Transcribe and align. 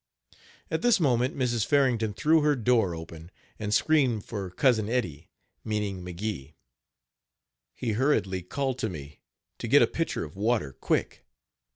At 0.71 0.81
this 0.81 0.99
moment 0.99 1.37
Mrs. 1.37 1.63
Farrington 1.63 2.15
threw 2.15 2.41
her 2.41 2.55
door 2.55 2.95
open, 2.95 3.29
and 3.59 3.71
screemed 3.71 4.25
for 4.25 4.49
"Cousin 4.49 4.89
Eddie," 4.89 5.29
meaning 5.63 6.03
McGee. 6.03 6.55
He 7.75 7.91
hurriedly 7.91 8.41
called 8.41 8.79
to 8.79 8.89
me 8.89 9.19
to 9.59 9.67
get 9.67 9.83
a 9.83 9.85
pitcher 9.85 10.23
of 10.23 10.35
water 10.35 10.73
quick. 10.73 11.23